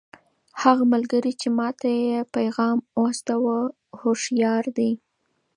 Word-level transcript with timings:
هغه 0.61 0.83
ملګری 0.93 1.33
چې 1.41 1.47
ما 1.57 1.69
ته 1.79 1.87
یې 2.01 2.15
پیغام 2.35 2.77
واستاوه 3.01 3.55
هوښیار 3.99 4.65
دی. 4.77 4.91